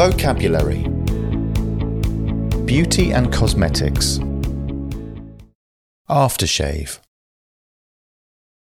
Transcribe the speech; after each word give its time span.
Vocabulary 0.00 0.82
Beauty 2.64 3.12
and 3.12 3.30
cosmetics. 3.30 4.18
Aftershave. 6.08 7.00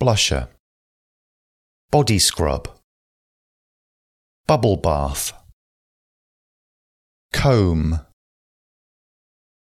Blusher. 0.00 0.48
Body 1.90 2.18
scrub. 2.18 2.70
Bubble 4.46 4.78
bath. 4.78 5.34
Comb. 7.34 8.00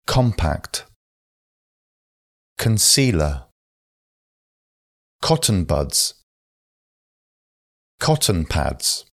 Compact. 0.07 0.85
Concealer. 2.57 3.47
Cotton 5.21 5.65
buds. 5.65 6.23
Cotton 7.99 8.47
pads. 8.47 9.08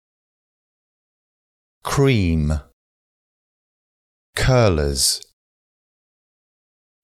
Cream. 1.85 2.59
Curlers. 4.35 5.21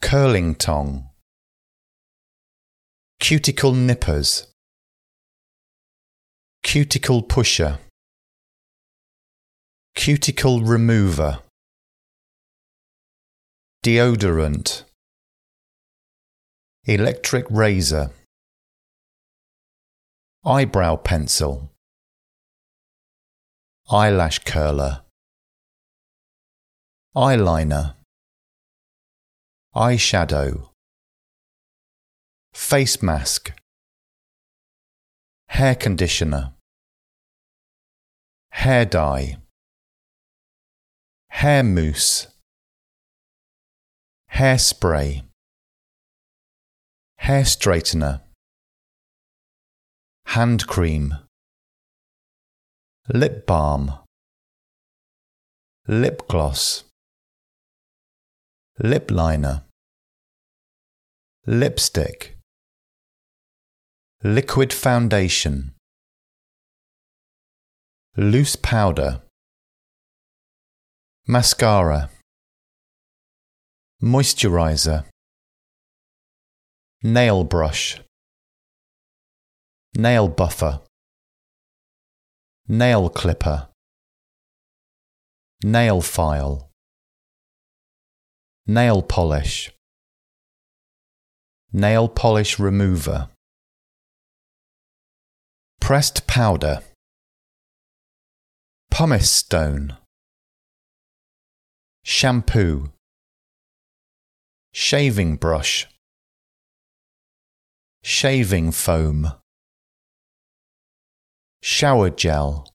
Curling 0.01 0.55
tong. 0.55 1.07
Cuticle 3.19 3.73
nippers. 3.73 4.47
Cuticle 6.63 7.21
pusher. 7.21 7.77
Cuticle 9.95 10.61
remover. 10.61 11.39
Deodorant. 13.85 14.83
Electric 16.85 17.45
razor. 17.49 18.09
Eyebrow 20.43 20.97
pencil. 20.97 21.71
Eyelash 23.93 24.39
curler. 24.45 25.01
Eyeliner. 27.13 27.95
Eyeshadow. 29.75 30.69
Face 32.53 33.03
mask. 33.03 33.51
Hair 35.49 35.75
conditioner. 35.75 36.53
Hair 38.51 38.85
dye. 38.85 39.37
Hair 41.29 41.63
mousse. 41.63 42.27
Hairspray. 44.33 45.23
Hair 47.17 47.43
straightener. 47.43 48.21
Hand 50.27 50.65
cream. 50.65 51.17
Lip 53.13 53.45
balm. 53.45 53.91
Lip 55.85 56.25
gloss. 56.29 56.85
Lip 58.79 59.11
liner. 59.11 59.63
Lipstick. 61.45 62.37
Liquid 64.23 64.71
foundation. 64.71 65.73
Loose 68.15 68.55
powder. 68.55 69.21
Mascara. 71.27 72.09
Moisturizer. 74.01 75.03
Nail 77.03 77.43
brush. 77.43 77.99
Nail 79.97 80.29
buffer. 80.29 80.79
Nail 82.73 83.09
clipper. 83.09 83.67
Nail 85.61 85.99
file. 85.99 86.69
Nail 88.65 89.01
polish. 89.01 89.73
Nail 91.73 92.07
polish 92.07 92.59
remover. 92.59 93.27
Pressed 95.81 96.27
powder. 96.27 96.79
Pumice 98.89 99.29
stone. 99.29 99.97
Shampoo. 102.03 102.93
Shaving 104.71 105.35
brush. 105.35 105.89
Shaving 108.01 108.71
foam. 108.71 109.40
Shower 111.63 112.09
gel. 112.09 112.65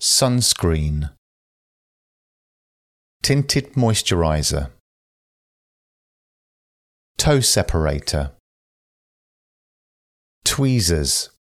Sunscreen. 0.00 1.10
Tinted 3.20 3.72
moisturizer. 3.74 4.70
Toe 7.16 7.40
separator. 7.40 8.32
Tweezers. 10.44 11.33